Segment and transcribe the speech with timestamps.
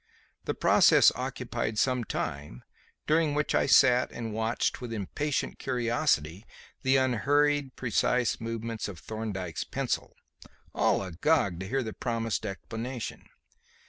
[0.45, 2.63] The process occupied some time,
[3.05, 6.43] during which I sat and watched with impatient curiosity
[6.81, 10.15] the unhurried, precise movements of Thorndyke's pencil,
[10.73, 13.29] all agog to hear the promised explanation.